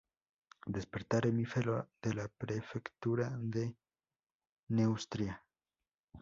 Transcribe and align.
Despertar 0.77 1.27
efímero 1.27 1.75
de 2.01 2.15
la 2.15 2.27
Prefectura 2.27 3.29
de 3.39 3.75
Neustria. 4.69 5.45